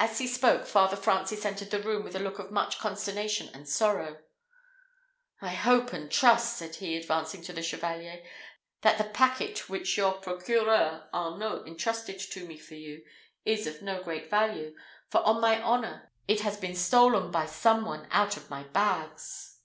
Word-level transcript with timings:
As 0.00 0.18
he 0.18 0.26
spoke, 0.26 0.66
Father 0.66 0.96
Francis 0.96 1.44
entered 1.44 1.70
the 1.70 1.80
room 1.80 2.02
with 2.02 2.16
a 2.16 2.18
look 2.18 2.40
of 2.40 2.50
much 2.50 2.80
consternation 2.80 3.48
and 3.54 3.68
sorrow. 3.68 4.24
"I 5.40 5.50
hope 5.50 5.92
and 5.92 6.10
trust," 6.10 6.56
said 6.56 6.74
he, 6.74 6.96
advancing 6.96 7.42
to 7.44 7.52
the 7.52 7.62
Chevalier, 7.62 8.24
"that 8.82 8.98
the 8.98 9.04
packet 9.04 9.68
which 9.68 9.96
your 9.96 10.14
procureur 10.14 11.08
Arnault 11.14 11.62
intrusted 11.68 12.18
to 12.18 12.46
me 12.48 12.58
for 12.58 12.74
you 12.74 13.04
is 13.44 13.68
of 13.68 13.80
no 13.80 14.02
great 14.02 14.28
value, 14.28 14.74
for 15.08 15.22
on 15.24 15.40
my 15.40 15.62
honour 15.62 16.12
it 16.26 16.40
has 16.40 16.56
been 16.56 16.74
stolen 16.74 17.30
by 17.30 17.46
some 17.46 17.84
one 17.84 18.08
out 18.10 18.36
of 18.36 18.50
my 18.50 18.64
bags." 18.64 19.60